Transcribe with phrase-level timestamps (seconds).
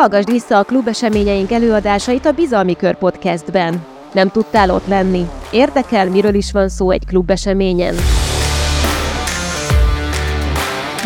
[0.00, 3.84] Hallgassd vissza a klubeseményeink előadásait a Bizalmi Kör podcastben.
[4.12, 5.28] Nem tudtál ott lenni?
[5.50, 7.94] Érdekel, miről is van szó egy klubeseményen?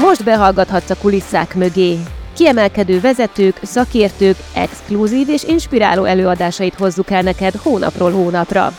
[0.00, 1.98] Most behallgathatsz a kulisszák mögé.
[2.34, 8.72] Kiemelkedő vezetők, szakértők, exkluzív és inspiráló előadásait hozzuk el neked hónapról hónapra.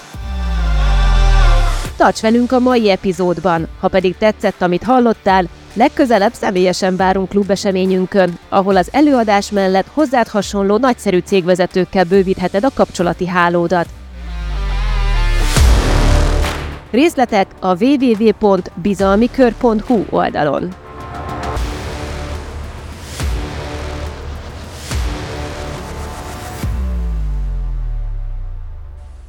[1.97, 8.77] Tarts velünk a mai epizódban, ha pedig tetszett, amit hallottál, legközelebb személyesen várunk klubeseményünkön, ahol
[8.77, 13.87] az előadás mellett hozzád hasonló nagyszerű cégvezetőkkel bővítheted a kapcsolati hálódat.
[16.91, 20.84] Részletek a www.bizalmikör.hu oldalon.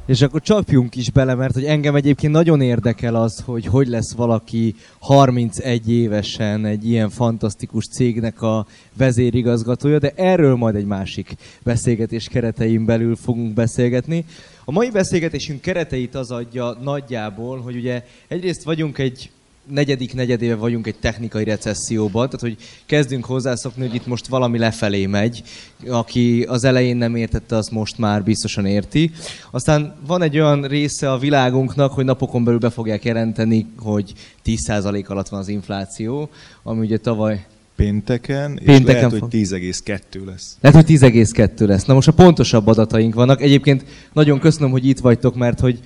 [0.07, 4.13] És akkor csapjunk is bele, mert hogy engem egyébként nagyon érdekel az, hogy hogy lesz
[4.13, 8.65] valaki 31 évesen egy ilyen fantasztikus cégnek a
[8.97, 14.25] vezérigazgatója, de erről majd egy másik beszélgetés keretein belül fogunk beszélgetni.
[14.65, 19.29] A mai beszélgetésünk kereteit az adja nagyjából, hogy ugye egyrészt vagyunk egy
[19.69, 25.05] negyedik negyedéve vagyunk egy technikai recesszióban, tehát hogy kezdünk hozzászokni, hogy itt most valami lefelé
[25.05, 25.43] megy.
[25.87, 29.11] Aki az elején nem értette, azt most már biztosan érti.
[29.51, 34.13] Aztán van egy olyan része a világunknak, hogy napokon belül be fogják jelenteni, hogy
[34.45, 36.29] 10% alatt van az infláció,
[36.63, 37.45] ami ugye tavaly
[37.75, 39.19] Pénteken, Pénteken és lehet, fog.
[39.19, 40.57] hogy 10,2 lesz.
[40.61, 41.85] Lehet, hogy 10,2 lesz.
[41.85, 43.41] Na most a pontosabb adataink vannak.
[43.41, 45.79] Egyébként nagyon köszönöm, hogy itt vagytok, mert hogy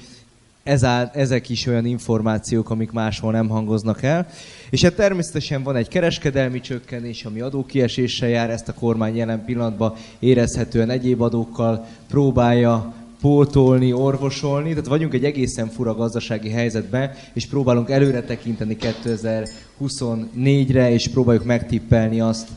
[0.64, 4.28] ez áll, ezek is olyan információk, amik máshol nem hangoznak el.
[4.70, 9.94] És hát természetesen van egy kereskedelmi csökkenés, ami adókieséssel jár, ezt a kormány jelen pillanatban
[10.20, 17.90] érezhetően egyéb adókkal próbálja pótolni, orvosolni, tehát vagyunk egy egészen fura gazdasági helyzetben, és próbálunk
[17.90, 22.48] előre tekinteni 2024-re, és próbáljuk megtippelni azt,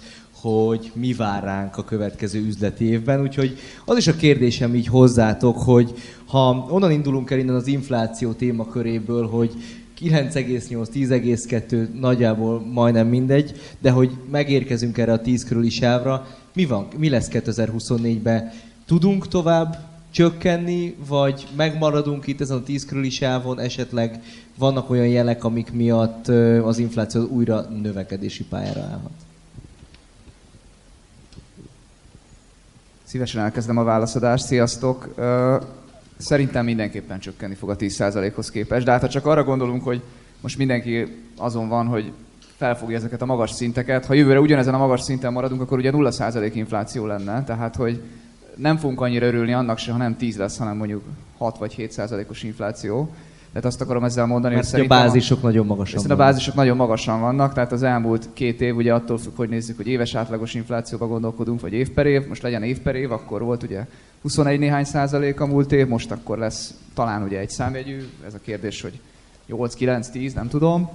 [0.48, 3.20] hogy mi vár ránk a következő üzleti évben.
[3.20, 5.94] Úgyhogy az is a kérdésem így hozzátok, hogy
[6.34, 9.52] ha onnan indulunk el innen az infláció témaköréből, hogy
[10.00, 16.86] 9,8, 10,2 nagyjából majdnem mindegy, de hogy megérkezünk erre a 10 körüli sávra, mi van,
[16.96, 18.52] mi lesz 2024-ben?
[18.86, 19.78] Tudunk tovább
[20.10, 24.22] csökkenni, vagy megmaradunk itt ezen a 10 körüli sávon, esetleg
[24.58, 26.28] vannak olyan jelek, amik miatt
[26.62, 29.12] az infláció újra növekedési pályára állhat?
[33.04, 34.44] Szívesen elkezdem a válaszadást.
[34.44, 35.14] Sziasztok!
[36.24, 40.02] Szerintem mindenképpen csökkenni fog a 10%-hoz képest, de hát ha csak arra gondolunk, hogy
[40.40, 42.12] most mindenki azon van, hogy
[42.56, 46.50] felfogja ezeket a magas szinteket, ha jövőre ugyanezen a magas szinten maradunk, akkor ugye 0%
[46.54, 48.02] infláció lenne, tehát hogy
[48.56, 51.02] nem fogunk annyira örülni annak se, ha nem 10 lesz, hanem mondjuk
[51.38, 53.14] 6 vagy 7%-os infláció.
[53.54, 56.32] Tehát azt akarom ezzel mondani, Mert hogy a bázisok nagyon magasan Hiszen a vannak.
[56.32, 59.86] bázisok nagyon magasan vannak, tehát az elmúlt két év, ugye attól függ, hogy nézzük, hogy
[59.86, 63.62] éves átlagos inflációba gondolkodunk, vagy év per év, most legyen év per év, akkor volt
[63.62, 63.86] ugye
[64.22, 68.38] 21 néhány százalék a múlt év, most akkor lesz talán ugye egy számjegyű, ez a
[68.42, 69.00] kérdés, hogy
[69.46, 70.90] 8, 9, 10, nem tudom.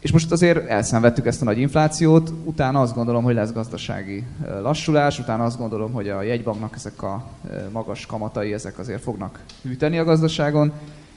[0.00, 4.24] És most azért elszenvedtük ezt a nagy inflációt, utána azt gondolom, hogy lesz gazdasági
[4.62, 7.24] lassulás, utána azt gondolom, hogy a jegybanknak ezek a
[7.72, 10.72] magas kamatai, ezek azért fognak hűteni a gazdaságon,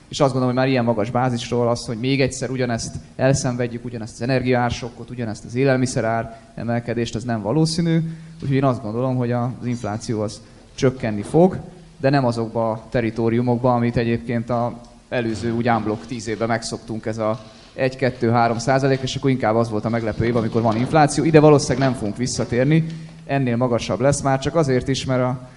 [0.08, 4.14] és azt gondolom, hogy már ilyen magas bázisról az, hogy még egyszer ugyanezt elszenvedjük, ugyanezt
[4.14, 8.00] az energiársokkot, ugyanezt az élelmiszerár emelkedést, ez nem valószínű.
[8.42, 10.42] Úgyhogy én azt gondolom, hogy az infláció az
[10.76, 11.58] csökkenni fog,
[11.98, 14.74] de nem azokba a teritoriumokba, amit egyébként a
[15.10, 17.40] előző úgy unblock 10 évben megszoktunk, ez a
[17.78, 21.24] 1-2-3 százalék, és akkor inkább az volt a meglepő év, amikor van infláció.
[21.24, 22.86] Ide valószínűleg nem fogunk visszatérni,
[23.26, 25.50] ennél magasabb lesz már, csak azért is, mert a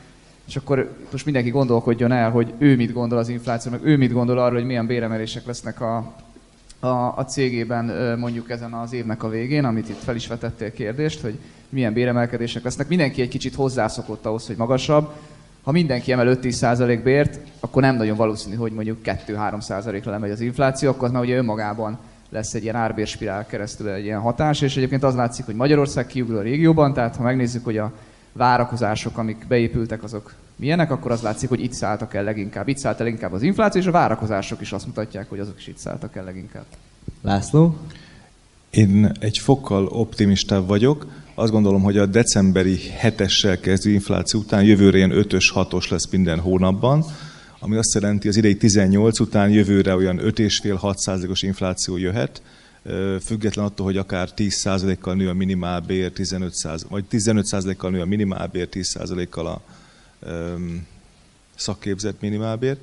[0.48, 4.12] és akkor most mindenki gondolkodjon el, hogy ő mit gondol az infláció, meg ő mit
[4.12, 6.14] gondol arról, hogy milyen béremelések lesznek a,
[6.80, 11.20] a, a cégében mondjuk ezen az évnek a végén, amit itt fel is vetettél kérdést,
[11.20, 11.38] hogy
[11.68, 12.88] milyen béremelkedések lesznek.
[12.88, 15.10] Mindenki egy kicsit hozzászokott ahhoz, hogy magasabb.
[15.62, 20.90] Ha mindenki emel 5-10% bért, akkor nem nagyon valószínű, hogy mondjuk 2-3%-ra lemegy az infláció,
[20.90, 21.98] akkor az már ugye önmagában
[22.30, 26.36] lesz egy ilyen árbérspirál keresztül egy ilyen hatás, és egyébként az látszik, hogy Magyarország kiugró
[26.36, 27.92] a régióban, tehát ha megnézzük, hogy a
[28.38, 32.68] várakozások, amik beépültek, azok milyenek, akkor az látszik, hogy itt szálltak el leginkább.
[32.68, 35.66] Itt szállt el inkább az infláció, és a várakozások is azt mutatják, hogy azok is
[35.66, 36.64] itt szálltak el leginkább.
[37.22, 37.76] László?
[38.70, 41.06] Én egy fokkal optimistább vagyok.
[41.34, 46.38] Azt gondolom, hogy a decemberi hetessel kezdő infláció után jövőre ilyen 5-ös, 6-os lesz minden
[46.38, 47.04] hónapban,
[47.58, 52.42] ami azt jelenti, az idei 18 után jövőre olyan 5,5-6 százalékos infláció jöhet,
[53.20, 58.00] független attól, hogy akár 10 százalékkal nő a minimálbér, 15 száz, vagy 15 százalékkal nő
[58.00, 59.60] a minimálbér, 10 százalékkal a
[60.20, 60.86] öm,
[61.54, 62.78] szakképzett minimálbér.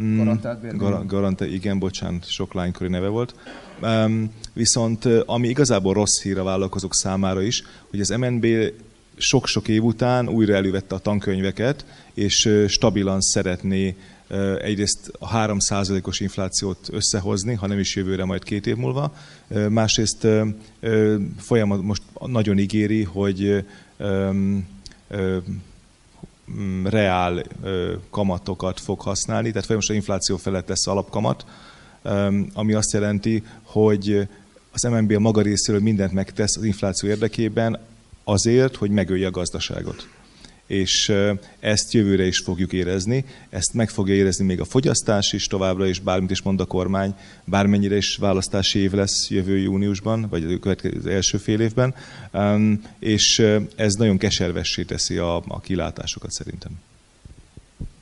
[0.00, 0.76] Mm, Garantált bér?
[0.76, 3.34] Gar- garante, igen, bocsánat, sok lánykori neve volt.
[3.82, 8.46] Um, viszont ami igazából rossz hír a vállalkozók számára is, hogy az MNB
[9.16, 13.96] sok-sok év után újra elővette a tankönyveket, és stabilan szeretné
[14.60, 19.14] egyrészt a 3%-os inflációt összehozni, ha nem is jövőre, majd két év múlva.
[19.68, 20.26] Másrészt
[21.38, 23.64] folyamat most nagyon ígéri, hogy
[26.84, 27.42] reál
[28.10, 31.44] kamatokat fog használni, tehát folyamatosan infláció felett lesz alapkamat,
[32.52, 34.28] ami azt jelenti, hogy
[34.72, 37.78] az MNB a maga részéről mindent megtesz az infláció érdekében
[38.24, 40.08] azért, hogy megölje a gazdaságot
[40.66, 41.12] és
[41.60, 43.24] ezt jövőre is fogjuk érezni.
[43.50, 47.14] Ezt meg fogja érezni még a fogyasztás is továbbra is, bármit is mond a kormány,
[47.44, 51.94] bármennyire is választási év lesz jövő júniusban, vagy a következő első fél évben,
[52.98, 53.38] és
[53.76, 56.72] ez nagyon keservessé teszi a, a kilátásokat szerintem.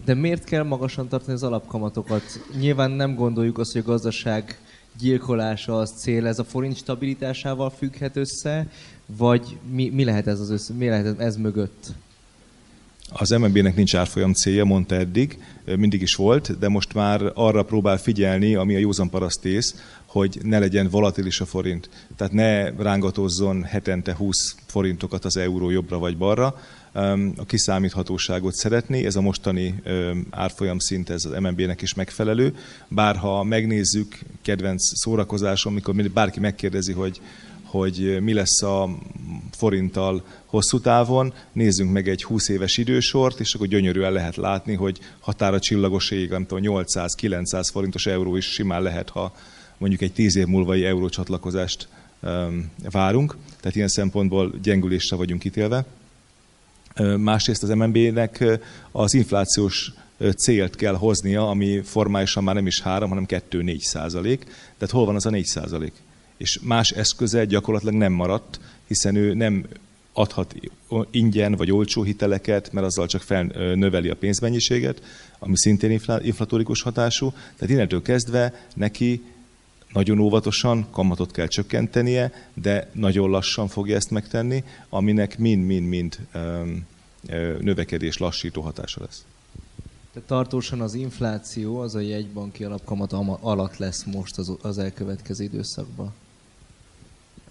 [0.04, 2.22] De miért kell magasan tartani az alapkamatokat?
[2.58, 4.58] Nyilván nem gondoljuk azt, hogy a gazdaság
[4.98, 8.66] gyilkolása az cél, ez a forint stabilitásával függhet össze,
[9.06, 11.92] vagy mi, mi lehet ez az össze, mi lehet ez mögött?
[13.08, 15.38] Az MNB-nek nincs árfolyam célja, mondta eddig,
[15.76, 19.74] mindig is volt, de most már arra próbál figyelni, ami a józan parasztész,
[20.06, 21.88] hogy ne legyen volatilis a forint.
[22.16, 26.60] Tehát ne rángatozzon hetente 20 forintokat az euró jobbra vagy balra.
[27.36, 29.82] A kiszámíthatóságot szeretné, ez a mostani
[30.30, 32.56] árfolyam szint, ez az MNB-nek is megfelelő.
[32.88, 37.20] Bár ha megnézzük, kedvenc szórakozásom, amikor bárki megkérdezi, hogy
[37.78, 38.98] hogy mi lesz a
[39.50, 44.98] forinttal hosszú távon, nézzünk meg egy 20 éves idősort, és akkor gyönyörűen lehet látni, hogy
[45.20, 49.34] határa csillagos ég, nem tudom, 800-900 forintos euró is simán lehet, ha
[49.78, 51.88] mondjuk egy 10 év múlvai eurócsatlakozást
[52.90, 53.36] várunk.
[53.60, 55.84] Tehát ilyen szempontból gyengülésre vagyunk ítélve.
[57.16, 58.44] Másrészt az MNB-nek
[58.92, 59.92] az inflációs
[60.36, 64.44] célt kell hoznia, ami formálisan már nem is 3, hanem 2-4 százalék.
[64.78, 65.92] Tehát hol van az a 4 százalék?
[66.36, 69.66] És más eszköze gyakorlatilag nem maradt, hiszen ő nem
[70.12, 70.54] adhat
[71.10, 75.02] ingyen vagy olcsó hiteleket, mert azzal csak felnöveli a pénzmennyiséget,
[75.38, 77.30] ami szintén inflatórikus hatású.
[77.30, 79.22] Tehát innentől kezdve neki
[79.92, 86.18] nagyon óvatosan kamatot kell csökkentenie, de nagyon lassan fogja ezt megtenni, aminek mind-mind-mind
[87.60, 89.24] növekedés lassító hatása lesz.
[90.12, 96.12] Tehát tartósan az infláció az a jegybanki alapkamat alatt lesz most az, az elkövetkező időszakban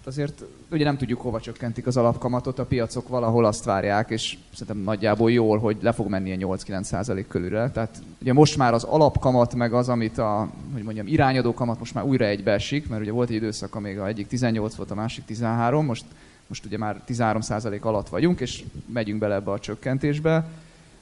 [0.06, 4.84] azért ugye nem tudjuk, hova csökkentik az alapkamatot, a piacok valahol azt várják, és szerintem
[4.84, 7.70] nagyjából jól, hogy le fog menni a 8-9 körülre.
[7.70, 11.94] Tehát ugye most már az alapkamat, meg az, amit a, hogy mondjam, irányadó kamat most
[11.94, 15.24] már újra egybeesik, mert ugye volt egy időszak, amíg a egyik 18 volt, a másik
[15.24, 16.04] 13, most,
[16.46, 20.46] most ugye már 13% alatt vagyunk, és megyünk bele ebbe a csökkentésbe.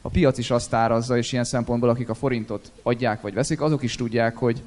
[0.00, 3.82] A piac is azt árazza, és ilyen szempontból, akik a forintot adják vagy veszik, azok
[3.82, 4.62] is tudják, hogy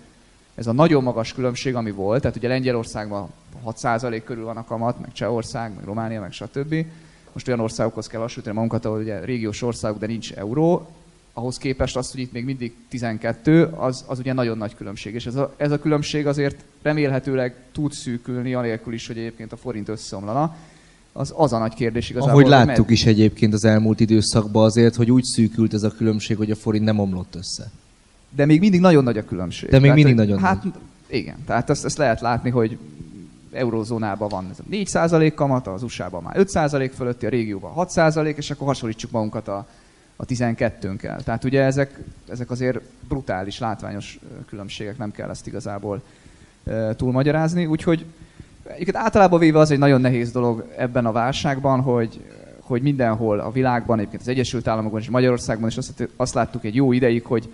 [0.56, 3.30] ez a nagyon magas különbség, ami volt, tehát ugye Lengyelországban
[3.66, 6.86] 6% körül van a kamat, meg Csehország, meg Románia, meg stb.
[7.34, 10.90] Most olyan országokhoz kell hasonlítani magunkat, ahol ugye régiós országok, de nincs euró,
[11.34, 15.14] ahhoz képest az, hogy itt még mindig 12, az, az ugye nagyon nagy különbség.
[15.14, 19.58] És ez a, ez a különbség azért remélhetőleg tud szűkülni, anélkül is, hogy egyébként a
[19.58, 20.56] forint összeomlana.
[21.12, 22.34] Az, az a nagy kérdés igazából.
[22.34, 22.92] Ahogy láttuk med...
[22.96, 26.86] is egyébként az elmúlt időszakban azért, hogy úgy szűkült ez a különbség, hogy a forint
[26.86, 27.72] nem omlott össze
[28.36, 29.70] de még mindig nagyon nagy a különbség.
[29.70, 30.74] De még tehát, mindig nagyon hát, nagy.
[31.08, 32.78] Igen, tehát ezt, ezt lehet látni, hogy
[33.52, 38.52] eurózónában van ez a 4% kamata, az USA-ban már 5% fölötti, a régióban 6%, és
[38.52, 39.68] akkor hasonlítsuk magunkat a,
[40.16, 41.24] a 12-nkkel.
[41.24, 42.00] Tehát ugye ezek,
[42.30, 46.02] ezek azért brutális, látványos különbségek, nem kell ezt igazából
[46.66, 47.66] e, túlmagyarázni.
[47.66, 48.06] Úgyhogy
[48.64, 52.20] egyébként általában véve az egy nagyon nehéz dolog ebben a válságban, hogy,
[52.60, 56.76] hogy mindenhol a világban, egyébként az Egyesült Államokban és Magyarországban is azt, azt láttuk egy
[56.76, 57.50] jó ideig, hogy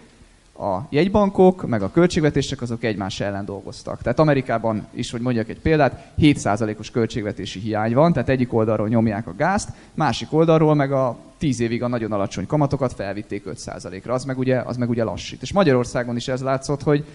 [0.62, 4.01] a jegybankok, meg a költségvetések azok egymás ellen dolgoztak.
[4.01, 9.27] Tehát Amerikában is, hogy mondjak egy példát, 7%-os költségvetési hiány van, tehát egyik oldalról nyomják
[9.27, 14.13] a gázt, másik oldalról meg a 10 évig a nagyon alacsony kamatokat felvitték 5%-ra.
[14.13, 15.41] Az meg ugye, az meg ugye lassít.
[15.41, 17.06] És Magyarországon is ez látszott, hogy,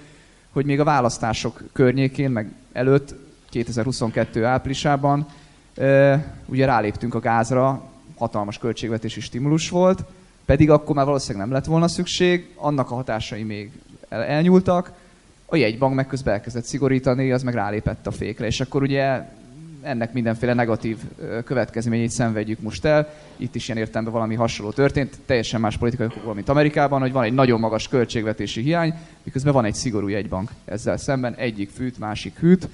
[0.52, 3.14] hogy még a választások környékén, meg előtt,
[3.50, 5.26] 2022 áprilisában,
[6.46, 7.82] ugye ráléptünk a gázra,
[8.16, 10.04] hatalmas költségvetési stimulus volt,
[10.46, 13.70] pedig akkor már valószínűleg nem lett volna szükség, annak a hatásai még
[14.08, 14.92] el, elnyúltak,
[15.46, 19.22] a jegybank meg közben elkezdett szigorítani, az meg rálépett a fékre, és akkor ugye
[19.82, 20.96] ennek mindenféle negatív
[21.44, 23.14] következményét szenvedjük most el.
[23.36, 27.24] Itt is ilyen értelemben valami hasonló történt, teljesen más politikai okokból, mint Amerikában, hogy van
[27.24, 32.38] egy nagyon magas költségvetési hiány, miközben van egy szigorú jegybank ezzel szemben, egyik fűt, másik
[32.38, 32.68] hűt.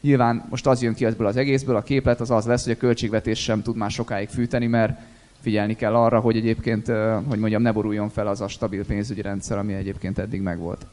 [0.00, 2.76] Nyilván most az jön ki ebből az egészből, a képlet az az lesz, hogy a
[2.76, 5.00] költségvetés sem tud már sokáig fűteni, mert
[5.44, 6.86] figyelni kell arra, hogy egyébként,
[7.28, 10.86] hogy mondjam, ne boruljon fel az a stabil pénzügyi rendszer, ami egyébként eddig megvolt.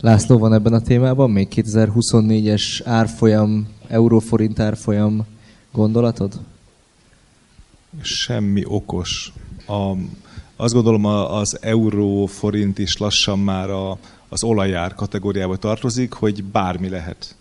[0.00, 5.26] László, van ebben a témában még 2024-es árfolyam, euróforint árfolyam
[5.72, 6.40] gondolatod?
[8.02, 9.32] Semmi okos.
[9.66, 9.92] A,
[10.56, 16.88] azt gondolom az euró forint is lassan már a, az olajár kategóriába tartozik, hogy bármi
[16.88, 17.36] lehet.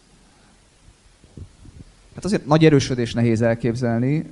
[2.15, 4.25] Hát azért nagy erősödés nehéz elképzelni,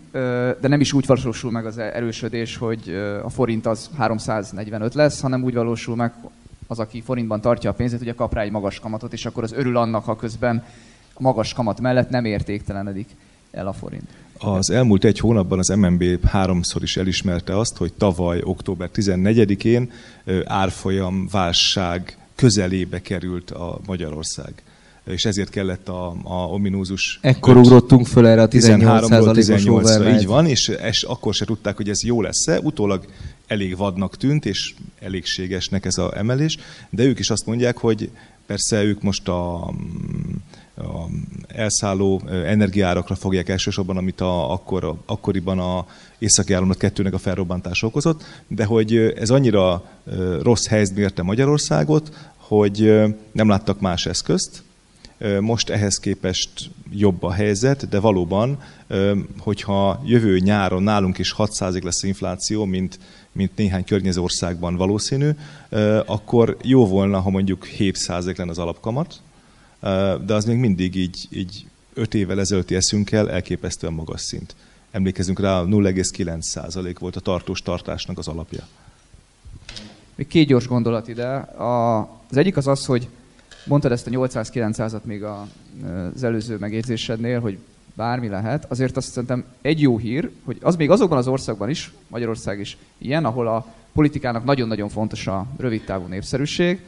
[0.61, 2.89] de nem is úgy valósul meg az erősödés, hogy
[3.23, 6.13] a forint az 345 lesz, hanem úgy valósul meg
[6.67, 9.51] az, aki forintban tartja a pénzét, ugye kap rá egy magas kamatot, és akkor az
[9.51, 10.63] örül annak, ha közben
[11.13, 13.09] a magas kamat mellett nem értéktelenedik
[13.51, 14.09] el a forint.
[14.38, 19.91] Az elmúlt egy hónapban az MNB háromszor is elismerte azt, hogy tavaly október 14-én
[20.45, 24.63] árfolyam válság közelébe került a Magyarország
[25.05, 27.20] és ezért kellett a, a ominózus...
[27.22, 32.03] Ekkor ugrottunk föl erre a 18%-os Így van, és es, akkor se tudták, hogy ez
[32.03, 32.60] jó lesz-e.
[32.60, 33.05] Utólag
[33.48, 36.58] elég vadnak tűnt, és elégségesnek ez a emelés,
[36.89, 38.10] de ők is azt mondják, hogy
[38.46, 39.67] persze ők most a,
[40.75, 41.10] a
[41.48, 45.86] elszálló energiárakra fogják elsősorban, amit a, akkor, akkoriban a
[46.20, 49.84] északi áramlat kettőnek a felrobbantása okozott, de hogy ez annyira
[50.41, 54.63] rossz helyzet mérte Magyarországot, hogy nem láttak más eszközt,
[55.39, 56.49] most ehhez képest
[56.91, 58.61] jobb a helyzet, de valóban,
[59.39, 62.99] hogyha jövő nyáron nálunk is 6% lesz infláció, mint,
[63.31, 65.29] mint néhány környező országban valószínű,
[66.05, 69.21] akkor jó volna, ha mondjuk 7% lenne az alapkamat,
[70.25, 74.55] de az még mindig így, így 5 évvel ezelőtti eszünkkel elképesztően magas szint.
[74.91, 78.67] Emlékezünk rá, 0,9% volt a tartós tartásnak az alapja.
[80.15, 81.27] Még két gyors gondolat ide.
[81.37, 81.99] A,
[82.29, 83.07] az egyik az az, hogy
[83.65, 85.47] Mondtad ezt a 800-900-at még a,
[86.15, 87.57] az előző megjegyzésednél, hogy
[87.93, 88.65] bármi lehet.
[88.69, 92.77] Azért azt szerintem egy jó hír, hogy az még azokban az országban is, Magyarország is
[92.97, 96.81] ilyen, ahol a politikának nagyon-nagyon fontos a rövidtávú népszerűség,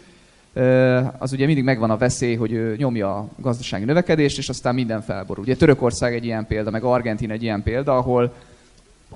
[1.18, 5.44] az ugye mindig megvan a veszély, hogy nyomja a gazdasági növekedést, és aztán minden felborul.
[5.44, 8.34] Ugye Törökország egy ilyen példa, meg Argentin egy ilyen példa, ahol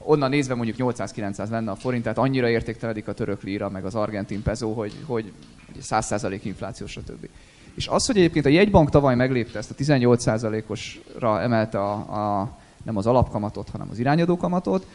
[0.04, 3.96] onnan nézve mondjuk 800-900 lenne a forint, tehát annyira értékteledik a török líra, meg az
[3.96, 5.32] argentin peso, hogy, hogy
[5.82, 7.28] 100% infláció, stb.
[7.76, 12.52] És az, hogy egyébként a jegybank tavaly meglépte ezt a 18%-osra emelte a, a,
[12.84, 14.86] nem az alapkamatot, hanem az irányadó kamatot,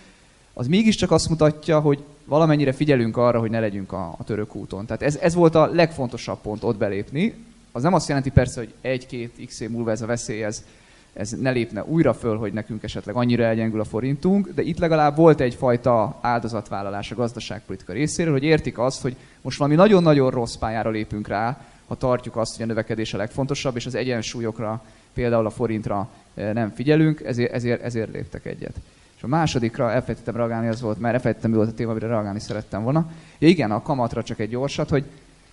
[0.52, 4.86] az mégiscsak azt mutatja, hogy valamennyire figyelünk arra, hogy ne legyünk a, a török úton.
[4.86, 7.34] Tehát ez, ez volt a legfontosabb pont ott belépni.
[7.72, 10.64] Az nem azt jelenti persze, hogy egy-két x év múlva ez a veszély, ez,
[11.12, 15.16] ez ne lépne újra föl, hogy nekünk esetleg annyira elgyengül a forintunk, de itt legalább
[15.16, 20.90] volt egyfajta áldozatvállalás a gazdaságpolitika részéről, hogy értik azt, hogy most valami nagyon-nagyon rossz pályára
[20.90, 24.82] lépünk rá, ha tartjuk azt, hogy a növekedés a legfontosabb, és az egyensúlyokra,
[25.14, 28.74] például a forintra eh, nem figyelünk, ezért, ezért, ezért léptek egyet.
[29.16, 32.40] És a másodikra elfelejtettem reagálni, az volt, mert elfelejtettem, mi volt a téma, amire reagálni
[32.40, 33.10] szerettem volna.
[33.38, 35.04] Ja, igen, a kamatra csak egy gyorsat, hogy,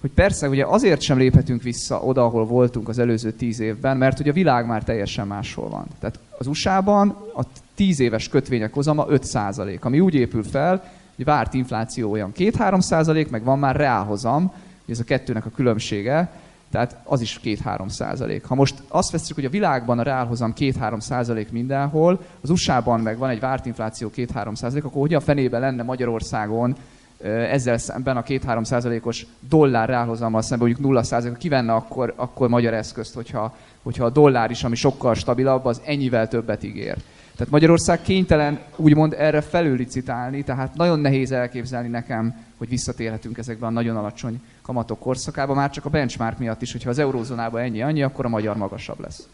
[0.01, 4.19] hogy persze ugye azért sem léphetünk vissza oda, ahol voltunk az előző tíz évben, mert
[4.19, 5.85] ugye a világ már teljesen máshol van.
[5.99, 7.43] Tehát az USA-ban a
[7.75, 10.83] tíz éves kötvények hozama 5% ami úgy épül fel,
[11.15, 14.53] hogy várt infláció olyan 2-3 százalék, meg van már reálhozam,
[14.87, 16.31] ez a kettőnek a különbsége,
[16.71, 18.45] tehát az is 2-3 százalék.
[18.45, 23.17] Ha most azt veszük, hogy a világban a reálhozam 2-3 százalék mindenhol, az USA-ban meg
[23.17, 26.75] van egy várt infláció 2-3 százalék, akkor hogy a fenébe lenne Magyarországon
[27.23, 32.49] ezzel szemben a 2-3 százalékos dollár reálhozammal szemben mondjuk 0 százalék, ki venne akkor, akkor
[32.49, 36.97] magyar eszközt, hogyha, hogyha a dollár is, ami sokkal stabilabb, az ennyivel többet ígér.
[37.35, 43.73] Tehát Magyarország kénytelen úgymond erre felülicitálni, tehát nagyon nehéz elképzelni nekem, hogy visszatérhetünk ezekben a
[43.73, 48.03] nagyon alacsony kamatok korszakába, már csak a benchmark miatt is, hogyha az eurózónában ennyi annyi,
[48.03, 49.27] akkor a magyar magasabb lesz.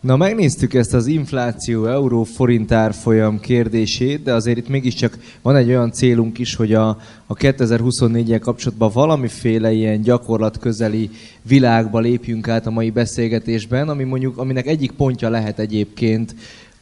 [0.00, 5.68] Na, megnéztük ezt az infláció, euró, forint árfolyam kérdését, de azért itt mégiscsak van egy
[5.68, 6.88] olyan célunk is, hogy a,
[7.26, 11.10] a 2024-el kapcsolatban valamiféle ilyen gyakorlat közeli
[11.42, 16.34] világba lépjünk át a mai beszélgetésben, ami mondjuk, aminek egyik pontja lehet egyébként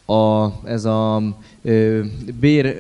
[0.07, 1.23] a, ez a
[1.63, 2.01] ö,
[2.41, 2.77] bér,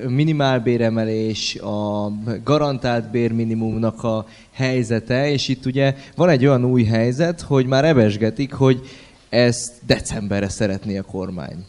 [0.62, 2.12] béremelés, a
[2.45, 8.52] garantált bérminimumnak a helyzete, és itt ugye van egy olyan új helyzet, hogy már ebesgetik,
[8.52, 8.80] hogy
[9.28, 11.64] ezt decemberre szeretné a kormány.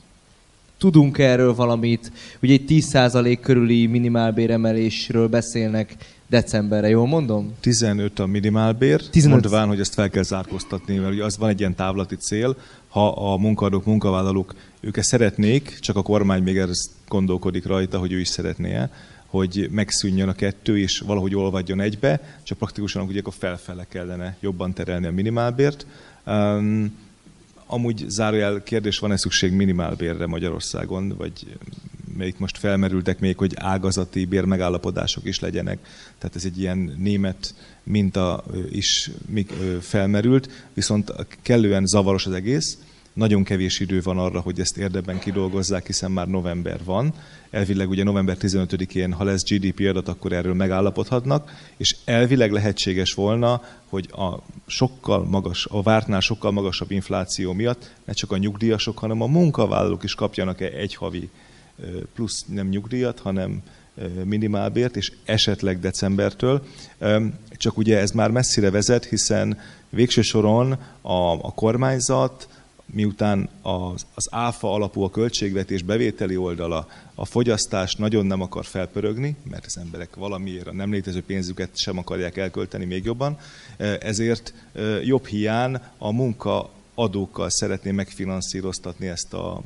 [0.78, 2.12] Tudunk erről valamit,
[2.42, 5.96] ugye egy 10% körüli minimálbéremelésről beszélnek
[6.28, 7.54] decemberre, jól mondom?
[7.60, 9.39] 15 a minimálbér, 15.
[9.42, 13.34] mondván, hogy ezt fel kell zárkóztatni, mert ugye az van egy ilyen távlati cél, ha
[13.34, 18.20] a munkadók, munkavállalók ők ezt szeretnék, csak a kormány még ezt gondolkodik rajta, hogy ő
[18.20, 18.88] is szeretné
[19.30, 24.74] hogy megszűnjön a kettő, és valahogy olvadjon egybe, csak praktikusan ugye akkor felfele kellene jobban
[24.74, 25.86] terelni a minimálbért.
[26.25, 26.98] Um,
[27.72, 31.58] amúgy zárójel kérdés, van-e szükség minimálbérre Magyarországon, vagy
[32.18, 35.80] még most felmerültek még, hogy ágazati bérmegállapodások is legyenek.
[36.18, 39.12] Tehát ez egy ilyen német minta is
[39.82, 42.78] felmerült, viszont kellően zavaros az egész,
[43.13, 47.13] nagyon kevés idő van arra, hogy ezt érdemben kidolgozzák, hiszen már november van.
[47.50, 53.63] Elvileg ugye november 15-én, ha lesz GDP adat, akkor erről megállapodhatnak, és elvileg lehetséges volna,
[53.86, 59.22] hogy a sokkal magas, a vártnál sokkal magasabb infláció miatt ne csak a nyugdíjasok, hanem
[59.22, 61.30] a munkavállalók is kapjanak egy havi
[62.13, 63.62] plusz nem nyugdíjat, hanem
[64.24, 66.66] minimálbért, és esetleg decembertől.
[67.51, 72.48] Csak ugye ez már messzire vezet, hiszen végső soron a, a kormányzat,
[72.93, 79.36] miután az, az áfa alapú a költségvetés bevételi oldala, a fogyasztás nagyon nem akar felpörögni,
[79.50, 83.38] mert az emberek valamiért a nem létező pénzüket sem akarják elkölteni még jobban,
[84.00, 84.53] ezért
[85.03, 89.62] jobb hián a munka adókkal szeretné megfinanszíroztatni ezt a...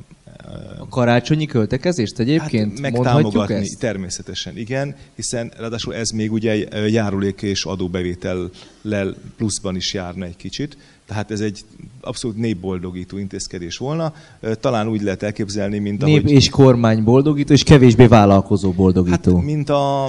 [0.78, 3.78] A karácsonyi költekezést egyébként hát megtámogatni, ezt?
[3.78, 6.54] természetesen igen, hiszen ráadásul ez még ugye
[6.88, 11.60] járulék és adóbevétellel pluszban is járna egy kicsit, tehát ez egy
[12.00, 14.14] abszolút népboldogító intézkedés volna.
[14.60, 16.30] Talán úgy lehet elképzelni, mint Nép ahogy...
[16.30, 19.34] és kormány boldogító, és kevésbé vállalkozó boldogító.
[19.36, 20.04] Hát, mint a,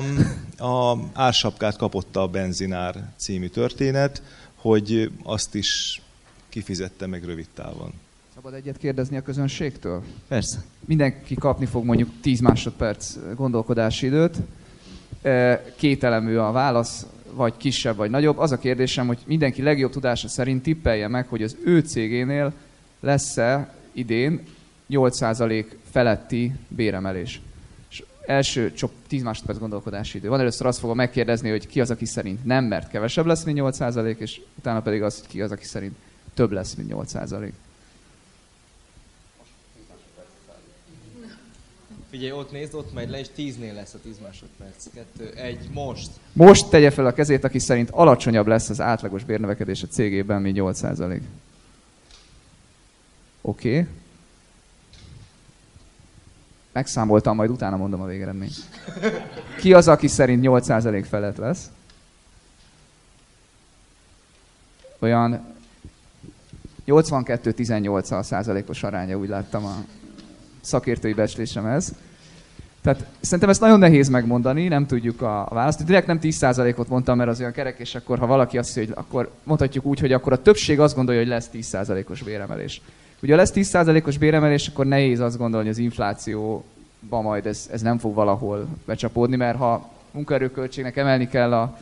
[0.58, 4.22] a ársapkát kapott a benzinár című történet,
[4.56, 6.02] hogy azt is
[6.50, 7.94] kifizette meg rövid távon.
[8.46, 10.04] Szabad egyet kérdezni a közönségtől?
[10.28, 10.64] Persze.
[10.86, 14.38] Mindenki kapni fog mondjuk 10 másodperc gondolkodási időt.
[15.76, 18.38] Kételemű a válasz, vagy kisebb, vagy nagyobb.
[18.38, 22.54] Az a kérdésem, hogy mindenki legjobb tudása szerint tippelje meg, hogy az ő cégénél
[23.00, 24.42] lesz-e idén
[24.90, 27.42] 8% feletti béremelés.
[27.90, 30.30] És első csak 10 másodperc gondolkodási idő.
[30.30, 33.60] Van először azt fogom megkérdezni, hogy ki az, aki szerint nem, mert kevesebb lesz, mint
[33.62, 35.96] 8%, és utána pedig az, hogy ki az, aki szerint
[36.34, 37.52] több lesz, mint 8%.
[42.10, 44.86] Figyelj, ott nézd, ott megy le, és 10-nél lesz a 10 másodperc.
[44.94, 46.10] Kettő, egy, most.
[46.34, 50.58] Most tegye fel a kezét, aki szerint alacsonyabb lesz az átlagos bérnövekedés a cégében, mint
[50.60, 51.22] 8%.
[53.42, 53.80] Oké.
[53.80, 53.88] Okay.
[56.72, 58.56] Megszámoltam, majd utána mondom a végeredményt.
[59.60, 61.70] Ki az, aki szerint 8% felett lesz?
[65.00, 65.56] Olyan
[66.88, 69.76] 82-18 százalékos aránya, úgy láttam a
[70.66, 71.94] szakértői becslésem ez.
[72.82, 75.86] Tehát szerintem ezt nagyon nehéz megmondani, nem tudjuk a, választ.
[75.86, 79.04] Direkt nem 10%-ot mondtam, mert az olyan kerek, és akkor ha valaki azt mondja, hogy
[79.06, 82.82] akkor mondhatjuk úgy, hogy akkor a többség azt gondolja, hogy lesz 10%-os béremelés.
[83.22, 87.98] Ugye lesz 10%-os béremelés, akkor nehéz azt gondolni, hogy az inflációban majd ez, ez nem
[87.98, 91.78] fog valahol becsapódni, mert ha munkaerőköltségnek emelni kell a,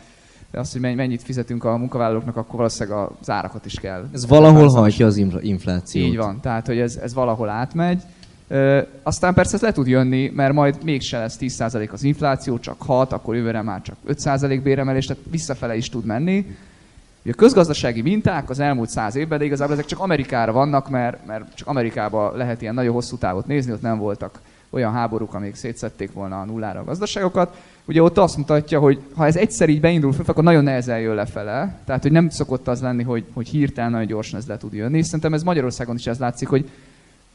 [0.52, 4.10] azt, hogy mennyit fizetünk a munkavállalóknak, akkor valószínűleg az árakat is kell.
[4.14, 6.08] Ez valahol hajtja az inflációt.
[6.08, 8.02] Így van, tehát hogy ez, ez valahol átmegy.
[9.04, 13.12] Aztán persze ez le tud jönni, mert majd mégse lesz 10% az infláció, csak 6,
[13.12, 16.56] akkor jövőre már csak 5% béremelés, tehát visszafele is tud menni.
[17.26, 21.56] A közgazdasági minták az elmúlt száz évben, de igazából ezek csak Amerikára vannak, mert, mert
[21.56, 24.40] csak Amerikában lehet ilyen nagyon hosszú távot nézni, ott nem voltak
[24.70, 27.58] olyan háborúk, amik szétszették volna a nullára a gazdaságokat.
[27.86, 31.16] Ugye ott azt mutatja, hogy ha ez egyszer így beindul fel, akkor nagyon nehezen jön
[31.16, 31.80] lefele.
[31.86, 34.98] Tehát, hogy nem szokott az lenni, hogy, hogy hirtelen nagyon gyorsan ez le tud jönni.
[34.98, 36.70] És szerintem ez Magyarországon is ez látszik, hogy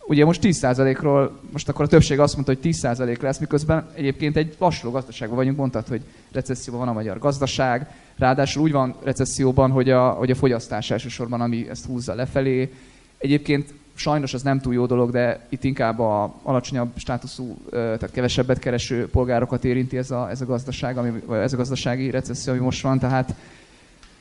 [0.08, 4.54] ugye most 10%-ról, most akkor a többség azt mondta, hogy 10% lesz, miközben egyébként egy
[4.58, 7.86] lassuló gazdaságban vagyunk, mondtad, hogy recesszióban van a magyar gazdaság,
[8.18, 12.72] ráadásul úgy van recesszióban, hogy a, hogy a fogyasztás elsősorban, ami ezt húzza lefelé.
[13.18, 18.58] Egyébként sajnos az nem túl jó dolog, de itt inkább a alacsonyabb státuszú, tehát kevesebbet
[18.58, 22.62] kereső polgárokat érinti ez a, ez a gazdaság, ami, vagy ez a gazdasági recesszió, ami
[22.62, 22.98] most van.
[22.98, 23.34] Tehát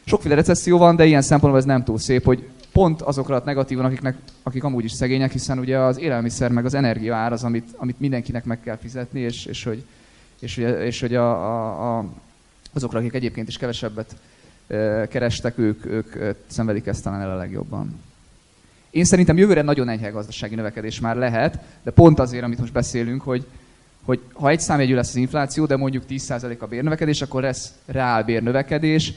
[0.03, 4.17] sokféle recesszió van, de ilyen szempontból ez nem túl szép, hogy pont azokra negatívan, akiknek,
[4.43, 7.99] akik amúgy is szegények, hiszen ugye az élelmiszer meg az energia ár az, amit, amit
[7.99, 9.83] mindenkinek meg kell fizetni, és, és hogy,
[10.39, 12.05] és, és hogy a, a, a,
[12.73, 14.15] azokra, akik egyébként is kevesebbet
[15.09, 17.99] kerestek, ők, ők szenvedik ezt talán el a legjobban.
[18.89, 23.21] Én szerintem jövőre nagyon enyhe gazdasági növekedés már lehet, de pont azért, amit most beszélünk,
[23.21, 23.45] hogy,
[24.03, 28.23] hogy ha egy számjegyű lesz az infláció, de mondjuk 10% a bérnövekedés, akkor lesz reál
[28.23, 29.13] bérnövekedés,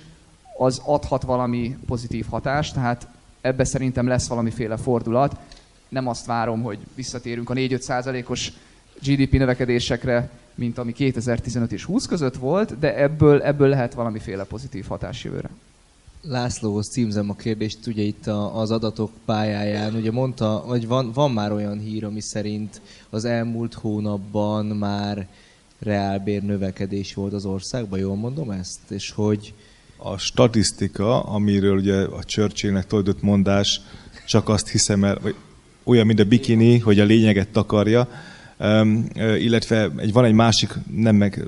[0.59, 3.07] az adhat valami pozitív hatást, tehát
[3.41, 5.37] ebbe szerintem lesz valamiféle fordulat.
[5.89, 8.53] Nem azt várom, hogy visszatérünk a 4-5%-os
[9.03, 14.87] GDP növekedésekre, mint ami 2015 és 20 között volt, de ebből, ebből lehet valamiféle pozitív
[14.87, 15.51] hatás jövőre.
[16.23, 21.53] Lászlóhoz címzem a kérdést, ugye itt az adatok pályáján, ugye mondta, hogy van, van már
[21.53, 25.29] olyan hír, ami szerint az elmúlt hónapban már
[25.79, 28.91] reálbér növekedés volt az országban, jól mondom ezt?
[28.91, 29.55] És hogy...
[30.03, 33.81] A statisztika, amiről ugye a Churchillnek tudott mondás,
[34.27, 35.35] csak azt hiszem el, vagy
[35.85, 38.09] olyan, mint a bikini, hogy a lényeget takarja,
[39.39, 41.47] illetve egy, van egy másik, nem meg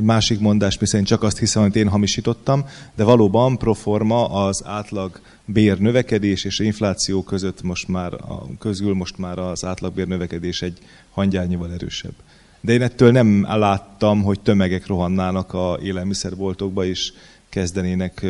[0.00, 5.78] másik mondás, miszerint csak azt hiszem, hogy én hamisítottam, de valóban proforma az átlag bér
[5.78, 10.78] növekedés és infláció között most már, a, közül most már az átlagbér növekedés egy
[11.10, 12.14] hangyányival erősebb.
[12.60, 17.12] De én ettől nem láttam, hogy tömegek rohannának a élelmiszerboltokba, és
[17.50, 18.26] kezdenének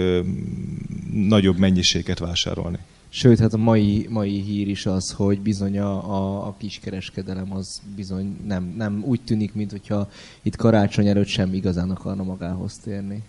[1.13, 2.79] nagyobb mennyiséget vásárolni.
[3.13, 7.81] Sőt, hát a mai, mai hír is az, hogy bizony a, a, a kiskereskedelem az
[7.97, 10.11] bizony nem, nem úgy tűnik, mint hogyha
[10.43, 13.23] itt karácsony előtt sem igazán akarna magához térni.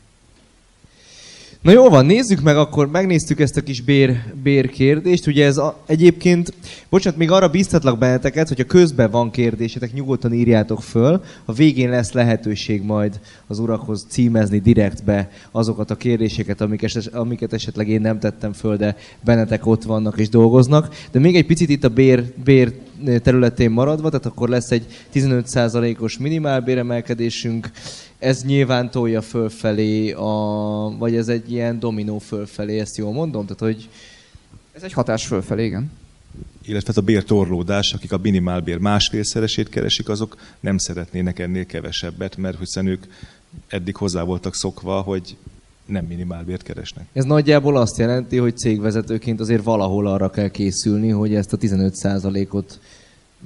[1.62, 5.28] Na jó van, nézzük meg akkor, megnéztük ezt a kis bér, bér kérdést.
[5.28, 6.54] Ugye ez a, egyébként,
[6.90, 11.24] bocsánat, még arra bíztatlak benneteket, hogyha közben van kérdésetek, nyugodtan írjátok föl.
[11.46, 17.88] A végén lesz lehetőség majd az urakhoz címezni direktbe azokat a kérdéseket, amiket, amiket esetleg
[17.88, 20.96] én nem tettem föl, de bennetek ott vannak és dolgoznak.
[21.12, 22.74] De még egy picit itt a bér, bér
[23.22, 27.72] területén maradva, tehát akkor lesz egy 15%-os minimálbéremelkedésünk,
[28.20, 33.46] ez nyilván tolja fölfelé, a, vagy ez egy ilyen dominó fölfelé, ezt jól mondom?
[33.46, 33.90] Tehát, hogy...
[34.72, 35.92] Ez egy hatás fölfelé, igen.
[36.66, 42.60] Illetve hát a bértorlódás, akik a minimálbér másfélszeresét keresik, azok nem szeretnének ennél kevesebbet, mert
[42.60, 43.04] hiszen ők
[43.68, 45.38] eddig hozzá voltak szokva, hogy
[45.86, 47.06] nem minimálbért keresnek.
[47.14, 52.80] Ez nagyjából azt jelenti, hogy cégvezetőként azért valahol arra kell készülni, hogy ezt a 15%-ot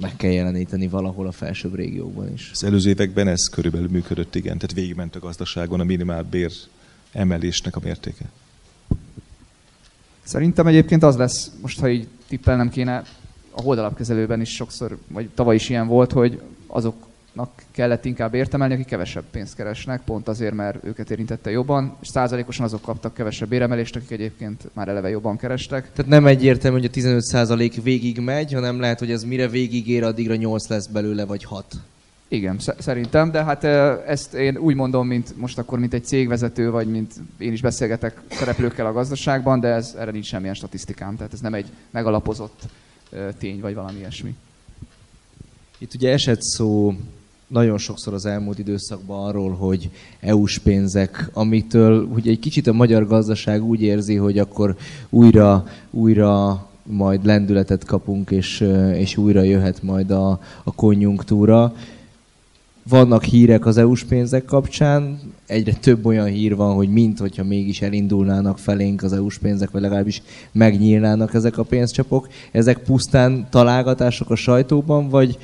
[0.00, 2.50] meg kell jeleníteni valahol a felsőbb régiókban is.
[2.52, 4.58] Az előző években ez körülbelül működött, igen.
[4.58, 6.52] Tehát végigment a gazdaságon a minimálbér
[7.12, 8.24] emelésnek a mértéke.
[10.22, 13.02] Szerintem egyébként az lesz, most ha így tippelnem kéne,
[13.50, 17.05] a holdalapkezelőben is sokszor, vagy tavaly is ilyen volt, hogy azok
[17.70, 22.64] kellett inkább értemelni, akik kevesebb pénzt keresnek, pont azért, mert őket érintette jobban, és százalékosan
[22.64, 25.92] azok kaptak kevesebb éremelést, akik egyébként már eleve jobban kerestek.
[25.92, 29.88] Tehát nem egyértelmű, hogy a 15 százalék végig megy, hanem lehet, hogy ez mire végig
[29.88, 31.64] ér, addigra 8 lesz belőle, vagy 6.
[32.28, 33.64] Igen, szerintem, de hát
[34.08, 38.20] ezt én úgy mondom, mint most akkor, mint egy cégvezető, vagy mint én is beszélgetek
[38.30, 42.62] szereplőkkel a gazdaságban, de ez, erre nincs semmilyen statisztikám, tehát ez nem egy megalapozott
[43.38, 44.34] tény, vagy valami ilyesmi.
[45.78, 46.94] Itt ugye esett szó
[47.46, 53.06] nagyon sokszor az elmúlt időszakban arról, hogy EU-s pénzek, amitől ugye egy kicsit a magyar
[53.06, 54.76] gazdaság úgy érzi, hogy akkor
[55.10, 58.60] újra, újra majd lendületet kapunk, és,
[58.94, 61.74] és újra jöhet majd a, a konjunktúra.
[62.88, 67.82] Vannak hírek az EU-s pénzek kapcsán, egyre több olyan hír van, hogy mint hogyha mégis
[67.82, 72.28] elindulnának felénk az EU-s pénzek, vagy legalábbis megnyílnának ezek a pénzcsapok.
[72.52, 75.38] Ezek pusztán találgatások a sajtóban, vagy,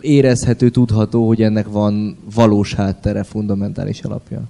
[0.00, 4.42] érezhető, tudható, hogy ennek van valós háttere, fundamentális alapja.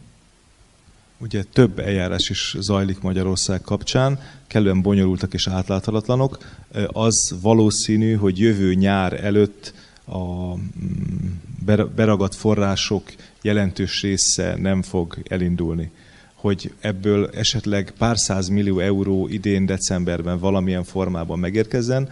[1.18, 6.38] Ugye több eljárás is zajlik Magyarország kapcsán, kellően bonyolultak és átláthatatlanok.
[6.86, 10.60] Az valószínű, hogy jövő nyár előtt a mm,
[11.94, 13.02] beragadt források
[13.42, 15.90] jelentős része nem fog elindulni.
[16.34, 22.08] Hogy ebből esetleg pár száz millió euró idén decemberben valamilyen formában megérkezzen,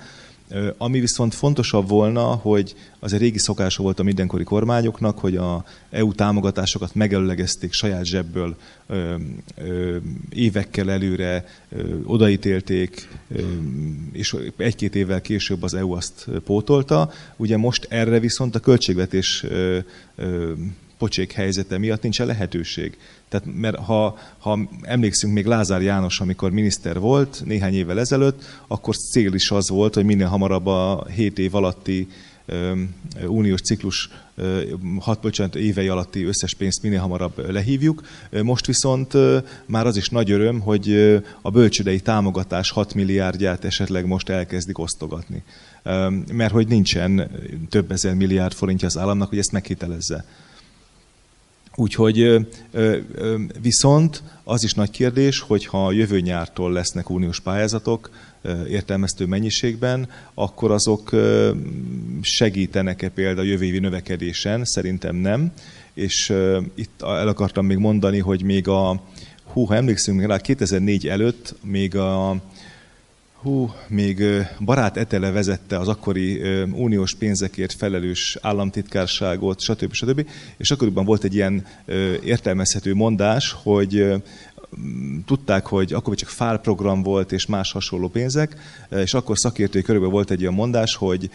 [0.77, 5.65] ami viszont fontosabb volna, hogy az egy régi szokása volt a mindenkori kormányoknak, hogy a
[5.91, 9.15] EU támogatásokat megelőlegezték saját zsebből ö,
[9.57, 9.97] ö,
[10.31, 13.41] évekkel előre, ö, odaítélték, ö,
[14.13, 17.11] és egy-két évvel később az EU azt pótolta.
[17.37, 19.79] Ugye most erre viszont a költségvetés ö,
[20.17, 20.53] ö,
[21.03, 22.99] pocsék helyzete miatt nincsen lehetőség.
[23.29, 28.97] Tehát, mert ha, ha emlékszünk még Lázár János, amikor miniszter volt néhány évvel ezelőtt, akkor
[28.97, 32.09] cél is az volt, hogy minél hamarabb a 7 év alatti
[33.27, 34.09] uniós ciklus
[35.01, 38.03] hat bocsánat, évei alatti összes pénzt minél hamarabb lehívjuk.
[38.43, 39.13] Most viszont
[39.67, 40.93] már az is nagy öröm, hogy
[41.43, 45.43] a bölcsödei támogatás 6 milliárdját esetleg most elkezdik osztogatni.
[46.33, 47.31] Mert hogy nincsen
[47.69, 50.25] több ezer milliárd forintja az államnak, hogy ezt meghitelezze.
[51.77, 52.47] Úgyhogy
[53.63, 58.11] viszont az is nagy kérdés, hogy ha jövő nyártól lesznek uniós pályázatok
[58.69, 61.11] értelmeztő mennyiségben, akkor azok
[62.21, 64.65] segítenek-e például a jövő évi növekedésen?
[64.65, 65.53] Szerintem nem.
[65.95, 66.33] És
[66.75, 69.03] itt el akartam még mondani, hogy még a,
[69.45, 72.37] hú, ha emlékszünk rá, 2004 előtt még a
[73.43, 74.25] Hú, még
[74.61, 79.93] Barát Etele vezette az akkori uniós pénzekért felelős államtitkárságot, stb.
[79.93, 80.29] stb.
[80.57, 81.67] És akkoriban volt egy ilyen
[82.25, 84.23] értelmezhető mondás, hogy
[85.27, 88.57] tudták, hogy akkor csak FÁR program volt és más hasonló pénzek,
[88.91, 91.31] és akkor szakértői körülbelül volt egy ilyen mondás, hogy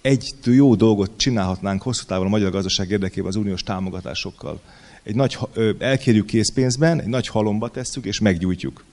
[0.00, 4.60] egy jó dolgot csinálhatnánk hosszú távon a magyar gazdaság érdekében az uniós támogatásokkal.
[5.02, 5.38] Egy nagy,
[5.78, 8.84] elkérjük készpénzben, egy nagy halomba tesszük és meggyújtjuk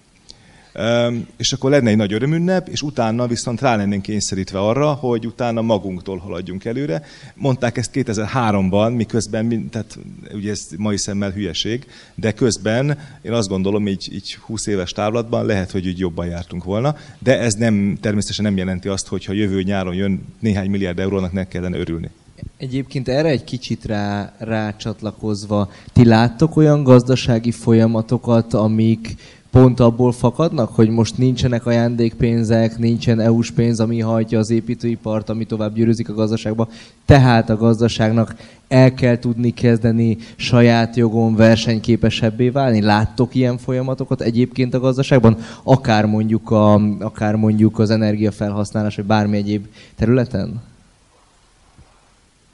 [1.38, 5.62] És akkor lenne egy nagy örömünnep, és utána viszont rá lennénk kényszerítve arra, hogy utána
[5.62, 7.04] magunktól haladjunk előre.
[7.36, 9.98] Mondták ezt 2003-ban, miközben, tehát
[10.34, 11.86] ugye ez mai szemmel hülyeség,
[12.16, 16.63] de közben én azt gondolom, így, így 20 éves távlatban lehet, hogy úgy jobban jártunk
[16.63, 21.00] volna, de ez nem, természetesen nem jelenti azt, hogy ha jövő nyáron jön néhány milliárd
[21.00, 22.10] eurónak, ne kellene örülni.
[22.58, 29.16] Egyébként erre egy kicsit rá, rácsatlakozva, ti láttok olyan gazdasági folyamatokat, amik
[29.52, 35.46] pont abból fakadnak, hogy most nincsenek ajándékpénzek, nincsen EU-s pénz, ami hajtja az építőipart, ami
[35.46, 36.68] tovább gyűrűzik a gazdaságba.
[37.06, 38.36] Tehát a gazdaságnak
[38.68, 42.82] el kell tudni kezdeni saját jogon versenyképesebbé válni.
[42.82, 45.38] Láttok ilyen folyamatokat egyébként a gazdaságban?
[45.64, 50.62] Akár mondjuk, a, akár mondjuk az energiafelhasználás, vagy bármi egyéb területen?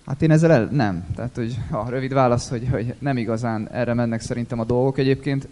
[0.05, 1.05] Hát én ezzel el, nem.
[1.15, 4.97] Tehát, hogy a rövid válasz, hogy, hogy nem igazán erre mennek szerintem a dolgok.
[4.97, 5.47] Egyébként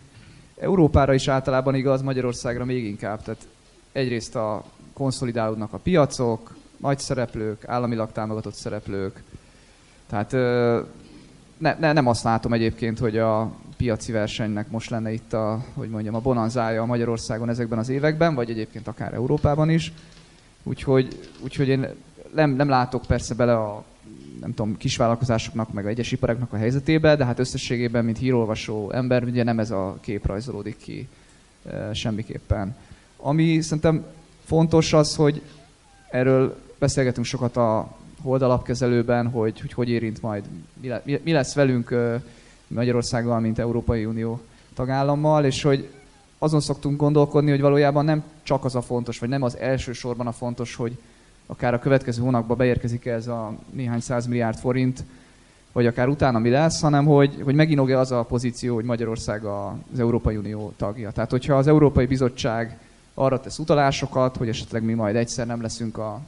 [0.61, 3.23] Európára is általában igaz, Magyarországra még inkább.
[3.23, 3.47] Tehát
[3.91, 9.23] egyrészt a konszolidálódnak a piacok, nagy szereplők, államilag támogatott szereplők.
[10.09, 10.31] Tehát
[11.57, 15.89] ne, ne, nem azt látom egyébként, hogy a piaci versenynek most lenne itt a, hogy
[15.89, 19.93] mondjam, a bonanzája Magyarországon ezekben az években, vagy egyébként akár Európában is.
[20.63, 21.87] Úgyhogy, úgyhogy én
[22.33, 23.83] nem, nem látok persze bele a
[24.41, 29.43] nem tudom, kisvállalkozásoknak, meg egyes iparáknak a helyzetébe, de hát összességében, mint hírolvasó ember, ugye
[29.43, 31.07] nem ez a kép rajzolódik ki
[31.93, 32.75] semmiképpen.
[33.17, 34.05] Ami szerintem
[34.45, 35.41] fontos az, hogy
[36.09, 40.43] erről beszélgetünk sokat a holdalapkezelőben, hogy, hogy hogy érint majd,
[41.23, 41.95] mi lesz velünk
[42.67, 44.41] Magyarországgal, mint Európai Unió
[44.73, 45.89] tagállammal, és hogy
[46.37, 50.31] azon szoktunk gondolkodni, hogy valójában nem csak az a fontos, vagy nem az elsősorban a
[50.31, 50.97] fontos, hogy
[51.45, 55.03] akár a következő hónapban beérkezik ez a néhány száz milliárd forint,
[55.71, 59.99] vagy akár utána mi lesz, hanem hogy, hogy meginog-e az a pozíció, hogy Magyarország az
[59.99, 61.11] Európai Unió tagja.
[61.11, 62.79] Tehát, hogyha az Európai Bizottság
[63.13, 66.19] arra tesz utalásokat, hogy esetleg mi majd egyszer nem leszünk a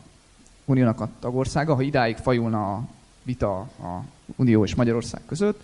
[0.65, 2.81] Uniónak a tagországa, ha idáig fajulna a
[3.23, 4.03] vita a
[4.35, 5.61] Unió és Magyarország között,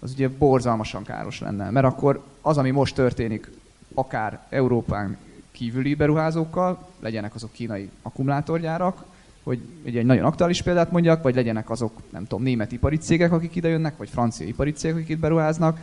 [0.00, 1.70] az ugye borzalmasan káros lenne.
[1.70, 3.50] Mert akkor az, ami most történik,
[3.94, 5.16] akár Európán
[5.62, 9.04] kívüli beruházókkal, legyenek azok kínai akkumulátorgyárak,
[9.42, 13.32] hogy egy, egy nagyon aktuális példát mondjak, vagy legyenek azok, nem tudom, német ipari cégek,
[13.32, 15.80] akik ide jönnek, vagy francia ipari cégek, akik itt beruháznak,